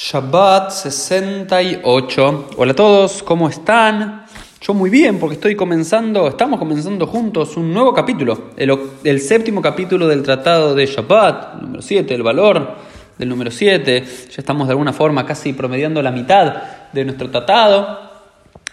Shabbat 0.00 0.70
68. 0.70 2.50
Hola 2.56 2.70
a 2.70 2.76
todos, 2.76 3.20
¿cómo 3.24 3.48
están? 3.48 4.26
Yo 4.60 4.72
muy 4.72 4.90
bien, 4.90 5.18
porque 5.18 5.34
estoy 5.34 5.56
comenzando, 5.56 6.28
estamos 6.28 6.60
comenzando 6.60 7.04
juntos 7.08 7.56
un 7.56 7.74
nuevo 7.74 7.92
capítulo, 7.92 8.50
el, 8.56 9.20
séptimo 9.20 9.60
capítulo 9.60 10.06
del 10.06 10.22
tratado 10.22 10.76
de 10.76 10.86
Shabbat, 10.86 11.62
número 11.62 11.82
7, 11.82 12.14
el 12.14 12.22
valor 12.22 12.76
del 13.18 13.28
número 13.28 13.50
7. 13.50 14.04
Ya 14.30 14.36
estamos 14.36 14.68
de 14.68 14.72
alguna 14.74 14.92
forma 14.92 15.26
casi 15.26 15.52
promediando 15.52 16.00
la 16.00 16.12
mitad 16.12 16.54
de 16.92 17.04
nuestro 17.04 17.28
tratado. 17.28 18.07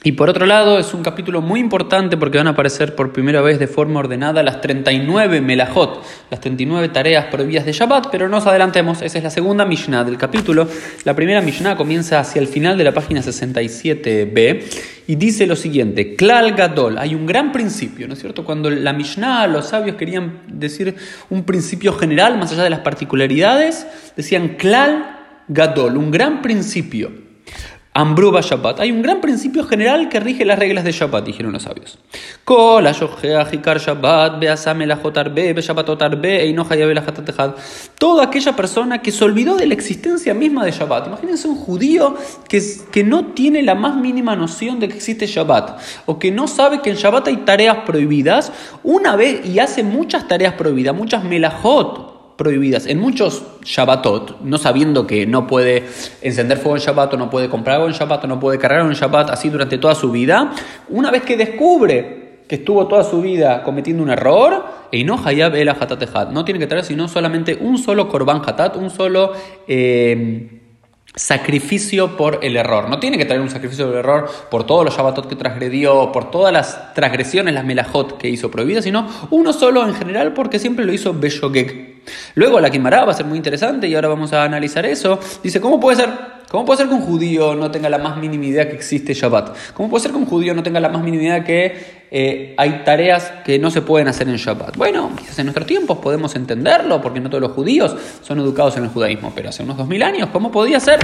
Y 0.05 0.11
por 0.11 0.29
otro 0.29 0.45
lado, 0.45 0.77
es 0.77 0.93
un 0.93 1.01
capítulo 1.01 1.41
muy 1.41 1.59
importante 1.59 2.15
porque 2.15 2.37
van 2.37 2.45
a 2.45 2.51
aparecer 2.51 2.93
por 2.93 3.11
primera 3.11 3.41
vez 3.41 3.57
de 3.57 3.65
forma 3.65 4.01
ordenada 4.01 4.43
las 4.43 4.61
39 4.61 5.41
melajot, 5.41 6.05
las 6.29 6.39
39 6.41 6.89
tareas 6.89 7.25
prohibidas 7.25 7.65
de 7.65 7.71
Shabbat, 7.71 8.09
pero 8.11 8.29
no 8.29 8.35
nos 8.35 8.45
adelantemos, 8.45 9.01
esa 9.01 9.17
es 9.17 9.23
la 9.23 9.31
segunda 9.31 9.65
Mishnah 9.65 10.03
del 10.03 10.19
capítulo. 10.19 10.67
La 11.05 11.15
primera 11.15 11.41
Mishnah 11.41 11.75
comienza 11.75 12.19
hacia 12.19 12.39
el 12.39 12.47
final 12.47 12.77
de 12.77 12.83
la 12.83 12.91
página 12.91 13.21
67b 13.21 14.63
y 15.07 15.15
dice 15.15 15.47
lo 15.47 15.55
siguiente, 15.55 16.15
Klal 16.15 16.51
Gadol, 16.51 16.99
hay 16.99 17.15
un 17.15 17.25
gran 17.25 17.51
principio, 17.51 18.07
¿no 18.07 18.13
es 18.13 18.19
cierto? 18.19 18.45
Cuando 18.45 18.69
la 18.69 18.93
Mishnah, 18.93 19.47
los 19.47 19.69
sabios 19.69 19.95
querían 19.95 20.41
decir 20.45 20.93
un 21.31 21.45
principio 21.45 21.93
general, 21.93 22.37
más 22.37 22.51
allá 22.51 22.61
de 22.61 22.69
las 22.69 22.81
particularidades, 22.81 23.87
decían 24.15 24.49
Klal 24.49 25.41
Gadol, 25.47 25.97
un 25.97 26.11
gran 26.11 26.43
principio. 26.43 27.24
Ambruba 27.97 28.41
Shabbat. 28.41 28.81
Hay 28.81 28.91
un 28.91 29.01
gran 29.01 29.21
principio 29.21 29.63
general 29.63 30.09
que 30.09 30.19
rige 30.19 30.43
las 30.43 30.59
reglas 30.59 30.83
de 30.83 30.91
Shabbat, 30.91 31.25
dijeron 31.25 31.53
los 31.53 31.63
sabios. 31.63 31.97
Toda 32.43 32.91
aquella 38.23 38.55
persona 38.57 39.01
que 39.01 39.11
se 39.13 39.23
olvidó 39.23 39.55
de 39.55 39.67
la 39.67 39.73
existencia 39.73 40.33
misma 40.33 40.65
de 40.65 40.71
Shabbat. 40.71 41.07
Imagínense 41.07 41.47
un 41.47 41.55
judío 41.55 42.17
que, 42.49 42.61
que 42.91 43.05
no 43.05 43.27
tiene 43.27 43.63
la 43.63 43.75
más 43.75 43.95
mínima 43.95 44.35
noción 44.35 44.81
de 44.81 44.89
que 44.89 44.95
existe 44.95 45.25
Shabbat 45.25 45.79
o 46.05 46.19
que 46.19 46.31
no 46.31 46.49
sabe 46.49 46.81
que 46.81 46.89
en 46.89 46.97
Shabbat 46.97 47.29
hay 47.29 47.37
tareas 47.37 47.77
prohibidas 47.85 48.51
una 48.83 49.15
vez 49.15 49.45
y 49.45 49.59
hace 49.59 49.83
muchas 49.83 50.27
tareas 50.27 50.55
prohibidas, 50.55 50.93
muchas 50.93 51.23
melajot 51.23 52.04
prohibidas 52.37 52.85
en 52.85 52.99
muchos 52.99 53.43
Shabbatot, 53.63 54.41
no 54.41 54.57
sabiendo 54.57 55.07
que 55.07 55.25
no 55.25 55.47
puede 55.47 55.83
encender 56.21 56.57
fuego 56.57 56.77
en 56.77 56.83
Shabbat, 56.83 57.13
no 57.15 57.29
puede 57.29 57.49
comprar 57.49 57.77
algo 57.77 57.87
en 57.87 57.93
Shabbat, 57.93 58.25
no 58.25 58.39
puede 58.39 58.57
cargar 58.57 58.85
en 58.85 58.93
Shabbat, 58.93 59.29
así 59.29 59.49
durante 59.49 59.77
toda 59.77 59.95
su 59.95 60.11
vida, 60.11 60.53
una 60.89 61.11
vez 61.11 61.23
que 61.23 61.37
descubre 61.37 62.25
que 62.47 62.55
estuvo 62.55 62.87
toda 62.87 63.03
su 63.03 63.21
vida 63.21 63.63
cometiendo 63.63 64.03
un 64.03 64.09
error, 64.09 64.63
y 64.91 65.03
no 65.03 65.19
hayab 65.23 65.55
el 65.55 65.71
no 66.31 66.45
tiene 66.45 66.59
que 66.59 66.67
traer 66.67 66.85
sino 66.85 67.07
solamente 67.07 67.57
un 67.59 67.77
solo 67.77 68.07
korban 68.07 68.41
hatat, 68.45 68.75
un 68.75 68.89
solo... 68.89 69.33
Eh, 69.67 70.61
sacrificio 71.15 72.17
por 72.17 72.39
el 72.43 72.57
error. 72.57 72.89
No 72.89 72.99
tiene 72.99 73.17
que 73.17 73.23
traer 73.23 73.41
un 73.41 73.49
sacrificio 73.49 73.85
por 73.85 73.93
el 73.93 73.99
error 73.99 74.29
por 74.51 74.65
todos 74.65 74.83
los 74.83 74.95
Shabbatot 74.95 75.29
que 75.29 75.35
transgredió, 75.35 76.11
por 76.11 76.29
todas 76.29 76.51
las 76.51 76.93
transgresiones, 76.93 77.53
las 77.53 77.63
melajot 77.63 78.17
que 78.17 78.27
hizo 78.27 78.51
prohibidas, 78.51 78.83
sino 78.83 79.07
uno 79.29 79.53
solo 79.53 79.87
en 79.87 79.93
general 79.93 80.33
porque 80.33 80.59
siempre 80.59 80.83
lo 80.83 80.91
hizo 80.91 81.13
Beshogeg. 81.13 81.94
Luego 82.35 82.59
la 82.59 82.69
Kimara 82.69 83.05
va 83.05 83.11
a 83.11 83.15
ser 83.15 83.25
muy 83.25 83.37
interesante 83.37 83.87
y 83.87 83.95
ahora 83.95 84.09
vamos 84.09 84.33
a 84.33 84.43
analizar 84.43 84.85
eso. 84.85 85.19
Dice, 85.43 85.61
¿cómo 85.61 85.79
puede 85.79 85.97
ser? 85.97 86.34
¿Cómo 86.55 86.63
puede 86.63 86.77
ser 86.77 86.87
que 86.87 86.93
un 86.93 87.01
judío 87.01 87.53
no 87.53 87.69
tenga 87.69 87.89
la 87.89 87.97
más 87.97 88.15
mínima 88.15 88.45
idea 88.45 88.69
que 88.69 88.77
existe 88.77 89.13
Shabbat? 89.13 89.73
¿Cómo 89.73 89.89
puede 89.89 90.03
ser 90.03 90.11
que 90.11 90.17
un 90.17 90.25
judío 90.25 90.53
no 90.53 90.63
tenga 90.63 90.79
la 90.79 90.87
más 90.87 91.03
mínima 91.03 91.23
idea 91.23 91.43
que 91.43 92.05
eh, 92.09 92.55
hay 92.55 92.83
tareas 92.85 93.29
que 93.43 93.59
no 93.59 93.69
se 93.69 93.81
pueden 93.81 94.07
hacer 94.07 94.29
en 94.29 94.37
Shabbat? 94.37 94.77
Bueno, 94.77 95.11
quizás 95.17 95.37
en 95.39 95.47
nuestros 95.47 95.67
tiempos 95.67 95.97
podemos 95.97 96.33
entenderlo, 96.37 97.01
porque 97.01 97.19
no 97.19 97.29
todos 97.29 97.41
los 97.41 97.51
judíos 97.51 97.93
son 98.21 98.39
educados 98.39 98.77
en 98.77 98.85
el 98.85 98.89
judaísmo, 98.89 99.33
pero 99.35 99.49
hace 99.49 99.63
unos 99.63 99.75
dos 99.75 99.85
mil 99.85 100.01
años, 100.01 100.29
¿cómo 100.31 100.49
podía 100.49 100.79
ser? 100.79 100.99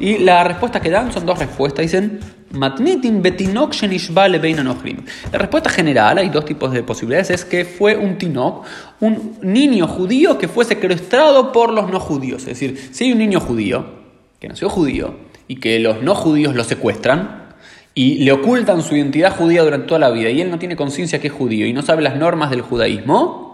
Y 0.00 0.16
las 0.16 0.46
respuestas 0.46 0.80
que 0.80 0.88
dan 0.88 1.12
son 1.12 1.26
dos 1.26 1.38
respuestas. 1.38 1.82
Dicen, 1.82 2.18
Matnitin 2.52 3.20
betinok 3.20 3.74
La 5.30 5.38
respuesta 5.38 5.68
general, 5.68 6.16
hay 6.16 6.30
dos 6.30 6.46
tipos 6.46 6.72
de 6.72 6.82
posibilidades, 6.82 7.28
es 7.28 7.44
que 7.44 7.66
fue 7.66 7.98
un 7.98 8.16
tinok, 8.16 8.64
un 9.00 9.36
niño 9.42 9.88
judío 9.88 10.38
que 10.38 10.48
fue 10.48 10.64
secuestrado 10.64 11.52
por 11.52 11.70
los 11.70 11.90
no 11.90 12.00
judíos. 12.00 12.40
Es 12.44 12.58
decir, 12.58 12.88
si 12.92 13.04
hay 13.04 13.12
un 13.12 13.18
niño 13.18 13.40
judío 13.40 14.05
que 14.40 14.48
nació 14.48 14.68
judío 14.68 15.16
y 15.48 15.56
que 15.56 15.78
los 15.78 16.02
no 16.02 16.14
judíos 16.14 16.54
lo 16.54 16.64
secuestran 16.64 17.46
y 17.94 18.24
le 18.24 18.32
ocultan 18.32 18.82
su 18.82 18.94
identidad 18.94 19.34
judía 19.34 19.62
durante 19.62 19.86
toda 19.86 20.00
la 20.00 20.10
vida 20.10 20.28
y 20.28 20.40
él 20.40 20.50
no 20.50 20.58
tiene 20.58 20.76
conciencia 20.76 21.18
que 21.20 21.28
es 21.28 21.32
judío 21.32 21.66
y 21.66 21.72
no 21.72 21.82
sabe 21.82 22.02
las 22.02 22.16
normas 22.16 22.50
del 22.50 22.60
judaísmo, 22.60 23.46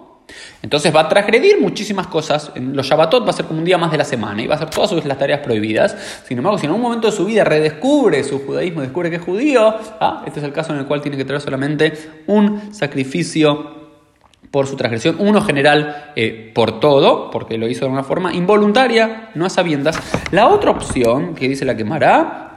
entonces 0.62 0.94
va 0.94 1.02
a 1.02 1.08
transgredir 1.08 1.60
muchísimas 1.60 2.06
cosas. 2.06 2.52
En 2.54 2.74
los 2.74 2.86
Shabbatot 2.86 3.24
va 3.24 3.30
a 3.30 3.32
ser 3.32 3.46
como 3.46 3.58
un 3.58 3.64
día 3.64 3.78
más 3.78 3.90
de 3.90 3.98
la 3.98 4.04
semana 4.04 4.42
y 4.42 4.46
va 4.46 4.54
a 4.54 4.56
hacer 4.56 4.70
todas 4.70 5.04
las 5.04 5.18
tareas 5.18 5.40
prohibidas. 5.40 5.96
Sin 6.26 6.38
embargo, 6.38 6.58
si 6.58 6.66
en 6.66 6.70
algún 6.70 6.82
momento 6.82 7.10
de 7.10 7.16
su 7.16 7.24
vida 7.24 7.44
redescubre 7.44 8.22
su 8.24 8.44
judaísmo, 8.44 8.80
descubre 8.80 9.10
que 9.10 9.16
es 9.16 9.22
judío, 9.22 9.74
ah, 10.00 10.22
este 10.26 10.40
es 10.40 10.44
el 10.44 10.52
caso 10.52 10.72
en 10.72 10.80
el 10.80 10.86
cual 10.86 11.02
tiene 11.02 11.16
que 11.16 11.24
traer 11.24 11.40
solamente 11.40 11.92
un 12.26 12.74
sacrificio 12.74 13.81
por 14.52 14.66
su 14.66 14.76
transgresión, 14.76 15.16
uno 15.18 15.40
general 15.40 16.12
eh, 16.14 16.52
por 16.54 16.78
todo, 16.78 17.30
porque 17.30 17.58
lo 17.58 17.68
hizo 17.68 17.86
de 17.86 17.90
una 17.90 18.04
forma 18.04 18.32
involuntaria, 18.34 19.30
no 19.34 19.46
a 19.46 19.50
sabiendas. 19.50 19.98
La 20.30 20.48
otra 20.48 20.70
opción 20.70 21.34
que 21.34 21.48
dice 21.48 21.64
la 21.64 21.76
quemará, 21.76 22.50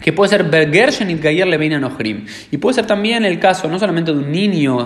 que 0.00 0.12
puede 0.12 0.28
ser 0.28 0.44
Bergershen 0.44 1.10
y 1.10 1.14
Gayer 1.14 1.80
Nohrim, 1.80 2.26
y 2.50 2.58
puede 2.58 2.74
ser 2.74 2.86
también 2.86 3.24
el 3.24 3.40
caso 3.40 3.68
no 3.68 3.78
solamente 3.78 4.12
de 4.12 4.18
un 4.18 4.30
niño 4.30 4.84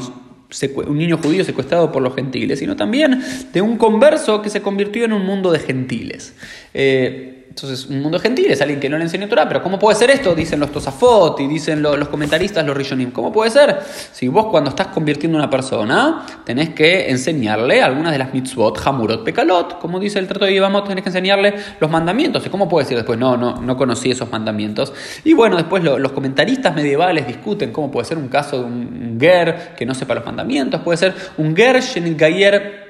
un 0.87 0.97
niño 0.97 1.19
judío 1.19 1.45
secuestrado 1.45 1.93
por 1.93 2.03
los 2.03 2.15
gentiles, 2.15 2.59
sino 2.59 2.75
también 2.75 3.23
de 3.53 3.61
un 3.61 3.77
converso 3.77 4.41
que 4.41 4.49
se 4.49 4.63
convirtió 4.63 5.05
en 5.05 5.13
un 5.13 5.27
mundo 5.27 5.53
de 5.53 5.59
gentiles. 5.59 6.35
Eh, 6.73 7.38
entonces, 7.63 7.87
un 7.91 8.03
mundo 8.03 8.21
gentil 8.21 8.47
es 8.53 8.61
alguien 8.61 8.79
que 8.79 8.89
no 8.89 8.97
le 8.99 9.05
enseñó 9.05 9.29
Torah, 9.29 9.49
pero 9.49 9.63
¿cómo 9.63 9.81
puede 9.81 9.99
ser 9.99 10.11
esto? 10.11 10.33
Dicen 10.33 10.61
los 10.61 10.71
Tosafot 10.71 11.41
y 11.41 11.49
dicen 11.49 11.83
los, 11.83 12.09
comentaristas, 12.09 12.65
los 12.65 12.77
Rishonim. 12.77 13.11
¿Cómo 13.11 13.33
puede 13.33 13.51
ser? 13.51 13.81
Si 14.13 14.29
vos 14.29 14.47
cuando 14.47 14.71
estás 14.71 14.89
convirtiendo 14.89 15.39
a 15.39 15.43
una 15.43 15.51
persona, 15.51 16.25
tenés 16.45 16.71
que 16.71 17.11
enseñarle 17.11 17.83
algunas 17.83 18.13
de 18.13 18.19
las 18.19 18.33
mitzvot, 18.33 18.81
hamurot, 18.87 19.25
pekalot, 19.25 19.81
como 19.81 19.99
dice 19.99 20.21
el 20.21 20.29
trato 20.29 20.45
de 20.45 20.53
Yevamot, 20.53 20.87
tenés 20.87 21.03
que 21.03 21.11
enseñarle 21.11 21.55
los 21.81 21.91
mandamientos. 21.91 22.47
¿Y 22.47 22.49
cómo 22.49 22.69
puede 22.69 22.85
decir 22.85 22.97
después? 22.97 23.19
No, 23.19 23.37
no, 23.37 23.61
no 23.61 23.77
conocí 23.77 24.13
esos 24.13 24.31
mandamientos. 24.31 24.93
Y 25.25 25.33
bueno, 25.33 25.57
después 25.57 25.83
los 25.83 26.13
comentaristas 26.13 26.75
medievales 26.77 27.27
discuten 27.27 27.73
cómo 27.73 27.91
puede 27.91 28.07
ser 28.07 28.19
un 28.19 28.29
caso 28.29 28.59
de 28.59 28.65
un 28.65 29.19
ger 29.21 29.75
que 29.77 29.85
no 29.85 29.95
sepa 29.95 30.15
los 30.15 30.25
mandamientos, 30.25 30.81
puede 30.83 30.97
ser 30.97 31.15
un 31.37 31.57
ger 31.57 31.81
shenil 31.81 32.15
gayer 32.15 32.87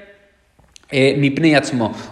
eh, 0.91 1.19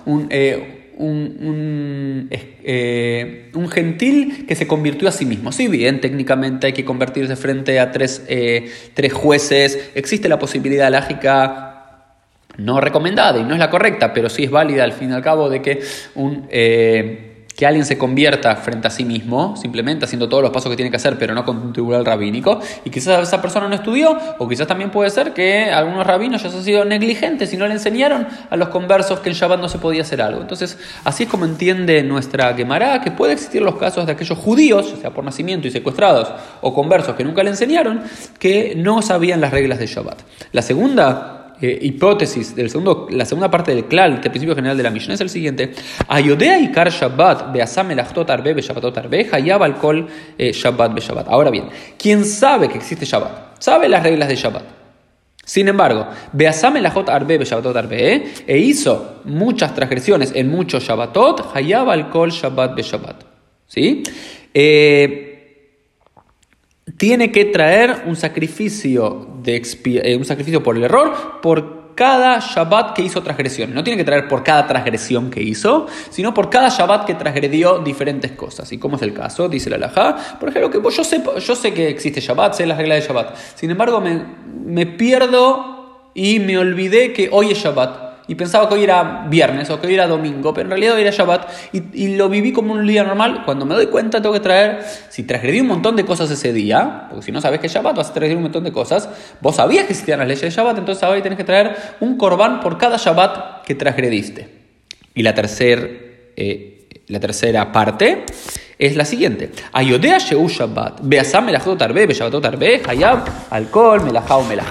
un... 0.06 0.28
Eh, 0.32 0.77
un, 0.98 2.28
eh, 2.32 3.52
un, 3.54 3.70
gentil 3.70 4.46
que 4.48 4.56
se 4.56 4.68
convirtió 4.68 5.08
a 5.08 5.12
sí 5.12 5.26
mismo. 5.26 5.52
Si 5.52 5.68
bien 5.68 6.02
técnicamente 6.02 6.68
hay 6.68 6.74
que 6.74 6.86
convertirse 6.86 7.36
frente 7.36 7.80
a 7.80 7.92
tres, 7.92 8.26
eh, 8.28 8.72
tres 8.94 9.14
jueces, 9.14 9.92
existe 9.96 10.28
la 10.30 10.40
posibilidad 10.40 10.92
lógica 10.92 11.74
no 12.58 12.82
recomendada 12.82 13.40
y 13.40 13.44
no 13.44 13.54
es 13.54 13.60
la 13.60 13.70
correcta, 13.70 14.14
pero 14.14 14.30
sí 14.30 14.44
es 14.44 14.52
válida 14.52 14.84
al 14.84 14.94
fin 14.94 15.12
y 15.12 15.14
al 15.14 15.22
cabo 15.22 15.50
de 15.50 15.62
que 15.62 15.80
un... 16.16 16.48
Eh, 16.50 17.37
que 17.58 17.66
alguien 17.66 17.86
se 17.86 17.98
convierta 17.98 18.56
frente 18.56 18.88
a 18.88 18.92
sí 18.92 19.04
mismo, 19.04 19.58
simplemente 19.58 20.06
haciendo 20.06 20.30
todos 20.30 20.44
los 20.44 20.52
pasos 20.52 20.70
que 20.70 20.76
tiene 20.76 20.92
que 20.92 20.98
hacer, 20.98 21.18
pero 21.18 21.34
no 21.34 21.44
con 21.44 21.58
un 21.58 21.74
tribunal 21.74 22.06
rabínico, 22.06 22.60
y 22.86 22.92
quizás 22.92 23.20
esa 23.28 23.42
persona 23.42 23.68
no 23.68 23.74
estudió, 23.74 24.16
o 24.38 24.48
quizás 24.48 24.68
también 24.68 24.92
puede 24.92 25.10
ser 25.10 25.34
que 25.34 25.72
algunos 25.72 26.06
rabinos 26.06 26.44
ya 26.44 26.50
han 26.50 26.64
sido 26.64 26.86
negligentes 26.86 27.52
y 27.52 27.58
no 27.58 27.66
le 27.68 27.74
enseñaron 27.74 28.28
a 28.48 28.56
los 28.56 28.70
conversos 28.70 29.22
que 29.22 29.30
en 29.30 29.36
Shabbat 29.36 29.60
no 29.60 29.70
se 29.70 29.80
podía 29.80 30.04
hacer 30.04 30.22
algo. 30.22 30.40
Entonces, 30.40 30.78
así 31.04 31.24
es 31.24 31.30
como 31.30 31.46
entiende 31.46 32.04
nuestra 32.04 32.54
Gemara 32.54 33.02
que 33.02 33.10
puede 33.10 33.34
existir 33.34 33.64
los 33.64 33.76
casos 33.78 34.06
de 34.06 34.12
aquellos 34.12 34.38
judíos, 34.38 34.92
ya 34.92 35.02
sea 35.02 35.10
por 35.10 35.24
nacimiento 35.24 35.68
y 35.68 35.72
secuestrados, 35.72 36.32
o 36.62 36.76
conversos 36.76 37.16
que 37.16 37.24
nunca 37.24 37.42
le 37.42 37.50
enseñaron, 37.50 38.04
que 38.38 38.76
no 38.78 39.02
sabían 39.02 39.42
las 39.42 39.50
reglas 39.50 39.80
de 39.80 39.88
Shabbat. 39.88 40.22
La 40.52 40.62
segunda 40.62 41.47
eh, 41.62 41.80
hipótesis 41.82 42.56
del 42.56 42.70
segundo, 42.70 43.08
la 43.10 43.26
segunda 43.26 43.50
parte 43.50 43.74
del 43.74 43.86
klal, 43.86 44.22
del 44.22 44.32
principio 44.32 44.56
general 44.56 44.78
de 44.78 44.84
la 44.84 44.90
Mishnah, 44.90 45.16
es 45.16 45.22
el 45.22 45.30
siguiente: 45.30 45.74
Ayodea 46.08 46.60
ikar 46.60 46.90
Shabbat 46.90 47.52
beasam 47.52 47.92
elachtot 47.92 48.30
arbe 48.30 48.54
be 48.54 48.62
Shabbatot 48.62 48.98
arbe 48.98 49.28
hayab 49.32 49.64
al 49.64 49.76
kol 49.78 50.08
eh, 50.38 50.52
Shabbat 50.52 50.94
be 50.94 51.02
Shabbat. 51.02 51.28
Ahora 51.28 51.50
bien, 51.50 51.66
quien 51.98 52.26
sabe 52.26 52.70
que 52.70 52.78
existe 52.78 53.06
Shabbat, 53.06 53.62
sabe 53.62 53.90
las 53.90 54.04
reglas 54.04 54.30
de 54.30 54.36
Shabbat. 54.36 54.64
Sin 55.44 55.68
embargo, 55.68 56.08
Beasam 56.34 56.78
elachot 56.78 57.10
arbe 57.10 57.38
be 57.38 57.46
Shabbatot 57.46 57.76
arbe 57.76 58.14
eh, 58.14 58.34
e 58.46 58.58
hizo 58.58 59.22
muchas 59.26 59.74
transgresiones 59.74 60.34
en 60.36 60.50
muchos 60.50 60.84
Shabbatot, 60.84 61.56
hayab 61.56 61.90
al 61.90 62.10
kol 62.10 62.32
Shabbat 62.32 62.76
be 62.76 62.84
Shabbat. 62.84 63.24
¿Sí? 63.68 64.04
Eh, 64.54 65.27
tiene 66.98 67.32
que 67.32 67.46
traer 67.46 68.04
un 68.08 68.16
sacrificio, 68.16 69.28
de 69.44 69.62
eh, 69.86 70.16
un 70.16 70.26
sacrificio 70.26 70.64
por 70.64 70.76
el 70.76 70.84
error 70.84 71.40
por 71.42 71.78
cada 71.96 72.40
Shabbat 72.40 72.96
que 72.96 73.02
hizo 73.02 73.24
transgresión. 73.24 73.74
No 73.74 73.84
tiene 73.84 73.98
que 73.98 74.04
traer 74.04 74.28
por 74.28 74.44
cada 74.44 74.68
transgresión 74.68 75.32
que 75.32 75.42
hizo, 75.42 75.88
sino 76.10 76.34
por 76.34 76.50
cada 76.50 76.70
Shabbat 76.70 77.06
que 77.06 77.16
transgredió 77.16 77.80
diferentes 77.80 78.32
cosas. 78.34 78.72
¿Y 78.72 78.78
cómo 78.78 78.98
es 78.98 79.02
el 79.02 79.14
caso? 79.14 79.50
Dice 79.50 79.70
la 79.70 79.78
Alajá. 79.78 80.38
Por 80.40 80.50
ejemplo, 80.50 80.70
que 80.70 80.96
yo, 80.96 81.04
sé, 81.04 81.24
yo 81.40 81.56
sé 81.56 81.74
que 81.74 81.90
existe 81.90 82.22
Shabbat, 82.22 82.54
sé 82.54 82.66
las 82.66 82.78
reglas 82.78 83.02
de 83.02 83.08
Shabbat. 83.08 83.36
Sin 83.56 83.72
embargo, 83.72 84.00
me, 84.00 84.24
me 84.66 84.86
pierdo 84.86 86.10
y 86.14 86.40
me 86.40 86.58
olvidé 86.58 87.14
que 87.14 87.30
hoy 87.32 87.52
es 87.52 87.58
Shabbat 87.58 88.07
y 88.28 88.36
pensaba 88.36 88.68
que 88.68 88.76
hoy 88.76 88.84
era 88.84 89.26
viernes 89.30 89.70
o 89.70 89.80
que 89.80 89.88
hoy 89.88 89.94
era 89.94 90.06
domingo, 90.06 90.54
pero 90.54 90.66
en 90.66 90.72
realidad 90.72 90.96
hoy 90.96 91.02
era 91.02 91.12
Shabbat 91.12 91.50
y, 91.72 92.16
lo 92.18 92.28
viví 92.28 92.52
como 92.52 92.74
un 92.74 92.86
día 92.86 93.04
normal. 93.04 93.44
Cuando 93.46 93.66
me 93.66 93.74
doy 93.74 93.88
cuenta 93.88 94.22
tengo 94.22 94.34
que 94.34 94.42
traer, 94.42 94.84
si 95.10 95.24
transgredí 95.24 95.62
un 95.62 95.68
montón 95.68 95.96
de 95.96 96.04
cosas 96.04 96.30
ese 96.30 96.52
día, 96.52 97.08
porque 97.10 97.26
si 97.26 97.32
no 97.32 97.40
sabes 97.40 97.60
que 97.60 97.68
es 97.68 97.74
Shabbat 97.74 97.96
vas 97.96 98.10
a 98.10 98.14
transgredir 98.14 98.38
un 98.38 98.44
montón 98.44 98.66
de 98.66 98.74
cosas, 98.74 99.10
vos 99.40 99.56
sabías 99.56 99.86
que 99.86 99.94
existían 99.94 100.20
las 100.20 100.28
leyes 100.28 100.42
de 100.42 100.50
Shabbat, 100.50 100.78
entonces 100.78 101.04
ahora 101.04 101.22
tenés 101.22 101.38
que 101.38 101.46
traer 101.46 101.76
un 102.02 102.18
corbán 102.18 102.60
por 102.60 102.78
cada 102.78 102.98
Shabbat 102.98 103.64
que 103.64 103.76
transgrediste. 103.76 104.50
Y 105.14 105.24
la, 105.24 105.34
tercer, 105.34 106.34
eh, 106.36 106.88
la 107.08 107.20
tercera 107.20 107.72
parte 107.72 108.26
es 108.78 108.96
la 108.96 109.06
siguiente. 109.06 109.52
Ayodea 109.72 110.18
Sheu 110.18 110.48
Shabbat, 110.48 111.00
Beasam 111.02 111.46
Melachot 111.46 111.82
Arbe, 111.82 112.14
Shabbatot 112.14 112.46
Arbe, 112.46 112.82
Hayab, 112.86 113.24
alcohol, 113.50 114.04
Melajá 114.04 114.36
o 114.36 114.44
Melaj. 114.44 114.68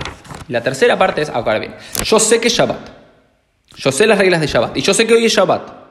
La 0.49 0.63
tercera 0.63 0.97
parte 0.97 1.23
es, 1.23 1.31
ahora 1.31 1.59
bien, 1.59 1.75
yo 2.05 2.21
sé 2.21 2.39
que 2.39 2.49
es 2.49 2.55
Shabbat. 2.55 2.96
Yo 3.77 3.93
sé 3.93 4.07
las 4.07 4.19
reglas 4.19 4.41
de 4.41 4.47
Shabbat 4.47 4.77
y 4.77 4.83
yo 4.83 4.95
sé 4.95 5.07
que 5.07 5.15
hoy 5.15 5.27
es 5.27 5.33
Shabbat. 5.33 5.87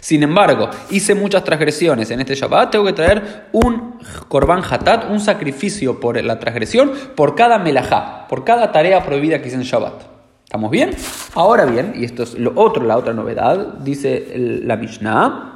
Sin 0.00 0.22
embargo, 0.22 0.70
hice 0.90 1.14
muchas 1.14 1.44
transgresiones 1.44 2.10
en 2.10 2.20
este 2.20 2.34
Shabbat, 2.34 2.70
tengo 2.70 2.84
que 2.84 2.92
traer 2.92 3.48
un 3.52 3.98
korban 4.28 4.62
hatat, 4.68 5.10
un 5.10 5.20
sacrificio 5.20 6.00
por 6.00 6.22
la 6.22 6.38
transgresión, 6.38 6.92
por 7.14 7.34
cada 7.34 7.58
melajá, 7.58 8.26
por 8.28 8.44
cada 8.44 8.72
tarea 8.72 9.04
prohibida 9.04 9.40
que 9.40 9.48
hice 9.48 9.56
en 9.56 9.62
Shabbat. 9.62 10.02
¿Estamos 10.44 10.70
bien? 10.70 10.90
Ahora 11.34 11.64
bien, 11.64 11.94
y 11.96 12.04
esto 12.04 12.22
es 12.22 12.34
lo 12.34 12.52
otro, 12.56 12.84
la 12.84 12.96
otra 12.96 13.12
novedad, 13.12 13.78
dice 13.78 14.32
la 14.36 14.76
Mishnah, 14.76 15.52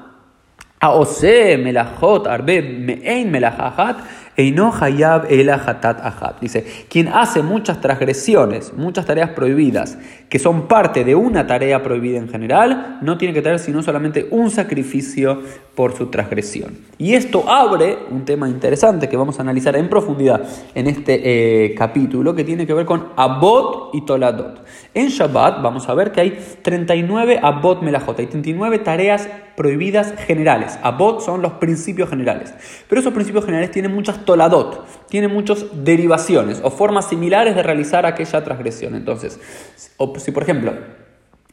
Aose 0.81 1.57
melajot 1.57 2.27
arbe 2.27 2.61
me'ein 2.63 3.31
melajahat 3.31 3.97
Eino 4.37 4.73
hayab 4.73 5.27
hatat 5.27 6.41
Dice, 6.41 6.65
quien 6.89 7.09
hace 7.09 7.43
muchas 7.43 7.81
transgresiones, 7.81 8.73
muchas 8.75 9.07
tareas 9.07 9.31
prohibidas, 9.31 9.99
que 10.29 10.39
son 10.39 10.69
parte 10.69 11.05
de 11.05 11.15
una 11.15 11.47
tarea 11.47 11.83
prohibida 11.83 12.19
en 12.19 12.29
general, 12.29 12.99
no 13.01 13.17
tiene 13.17 13.33
que 13.33 13.43
tener 13.43 13.59
sino 13.59 13.83
solamente 13.83 14.27
un 14.31 14.51
sacrificio 14.51 15.43
por 15.75 15.97
su 15.97 16.07
transgresión. 16.07 16.77
Y 16.99 17.15
esto 17.15 17.49
abre 17.49 17.99
un 18.11 18.25
tema 18.25 18.49
interesante 18.49 19.09
que 19.09 19.17
vamos 19.17 19.39
a 19.39 19.43
analizar 19.43 19.77
en 19.77 19.89
profundidad 19.89 20.43
en 20.75 20.87
este 20.87 21.21
eh, 21.65 21.75
capítulo, 21.75 22.35
que 22.35 22.45
tiene 22.45 22.67
que 22.67 22.75
ver 22.75 22.87
con 22.87 23.09
Abot 23.17 23.95
y 23.95 24.05
Toladot. 24.05 24.65
En 24.95 25.09
Shabbat 25.09 25.63
vamos 25.63 25.89
a 25.89 25.95
ver 25.95 26.13
que 26.13 26.21
hay 26.21 26.39
39 26.63 27.41
Abot 27.43 27.83
Melajot, 27.83 28.19
hay 28.19 28.27
39 28.27 28.79
tareas 28.81 29.29
prohibidas 29.57 30.15
generales. 30.27 30.79
Abot 30.83 31.21
son 31.21 31.43
los 31.43 31.55
principios 31.55 32.11
generales. 32.11 32.55
Pero 32.89 33.01
esos 33.01 33.13
principios 33.13 33.45
generales 33.45 33.71
tienen 33.71 33.95
muchas 33.95 34.25
toladot, 34.25 34.87
tienen 35.09 35.33
muchas 35.33 35.65
derivaciones 35.85 36.61
o 36.63 36.71
formas 36.71 37.09
similares 37.09 37.55
de 37.55 37.63
realizar 37.63 38.07
aquella 38.07 38.45
transgresión. 38.45 38.95
Entonces, 38.95 39.41
si 40.19 40.31
por 40.31 40.43
ejemplo 40.43 40.75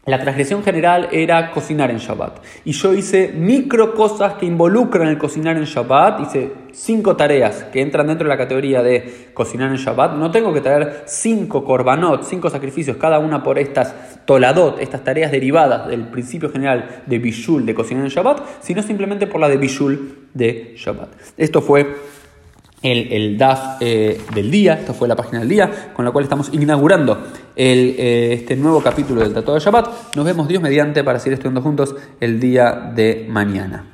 la 0.05 0.19
transgresión 0.19 0.63
general 0.63 1.07
era 1.13 1.51
cocinar 1.51 1.89
en 1.89 1.97
Shabbat. 1.97 2.43
Y 2.65 2.73
yo 2.73 2.93
hice 2.93 3.31
micro 3.33 3.93
cosas 3.93 4.33
que 4.33 4.45
involucran 4.45 5.07
el 5.07 5.17
cocinar 5.17 5.55
en 5.55 5.63
Shabbat. 5.63 6.19
Hice 6.19 6.51
cinco 6.73 7.15
tareas 7.15 7.63
que 7.71 7.81
entran 7.81 8.07
dentro 8.07 8.25
de 8.27 8.29
la 8.29 8.37
categoría 8.37 8.83
de 8.83 9.29
cocinar 9.33 9.71
en 9.71 9.77
Shabbat. 9.77 10.15
No 10.15 10.29
tengo 10.29 10.53
que 10.53 10.59
traer 10.59 11.03
cinco 11.05 11.63
korbanot, 11.63 12.23
cinco 12.23 12.49
sacrificios, 12.49 12.97
cada 12.97 13.19
una 13.19 13.43
por 13.43 13.57
estas 13.57 14.25
toladot, 14.25 14.81
estas 14.81 15.05
tareas 15.05 15.31
derivadas 15.31 15.87
del 15.87 16.07
principio 16.09 16.49
general 16.49 17.03
de 17.05 17.19
Bishul, 17.19 17.65
de 17.65 17.73
cocinar 17.73 18.03
en 18.03 18.09
Shabbat, 18.09 18.41
sino 18.59 18.83
simplemente 18.83 19.25
por 19.25 19.39
la 19.39 19.47
de 19.47 19.55
Bishul 19.55 20.27
de 20.33 20.73
Shabbat. 20.75 21.09
Esto 21.37 21.61
fue 21.61 21.95
el, 22.81 23.13
el 23.13 23.37
DAF 23.37 23.77
eh, 23.79 24.19
del 24.35 24.51
día, 24.51 24.73
esta 24.73 24.93
fue 24.93 25.07
la 25.07 25.15
página 25.15 25.39
del 25.39 25.49
día, 25.49 25.91
con 25.93 26.03
la 26.03 26.11
cual 26.11 26.25
estamos 26.25 26.53
inaugurando 26.53 27.23
el, 27.55 27.95
eh, 27.97 28.33
este 28.33 28.55
nuevo 28.55 28.81
capítulo 28.81 29.21
del 29.21 29.33
Tratado 29.33 29.55
de 29.55 29.59
Shabbat. 29.59 30.15
Nos 30.15 30.25
vemos 30.25 30.47
Dios 30.47 30.61
mediante 30.61 31.03
para 31.03 31.19
seguir 31.19 31.33
estudiando 31.33 31.61
juntos 31.61 31.95
el 32.19 32.39
día 32.39 32.91
de 32.93 33.25
mañana. 33.29 33.92